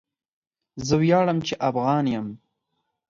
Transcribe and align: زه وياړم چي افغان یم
زه 0.87 0.93
وياړم 1.01 1.37
چي 1.47 1.53
افغان 1.69 2.05
یم 2.13 2.27